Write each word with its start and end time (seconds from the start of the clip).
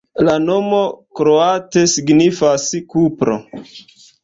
La 0.27 0.35
nomo 0.45 0.79
kroate 1.19 1.85
signifas: 1.93 2.67
kupro. 2.97 3.39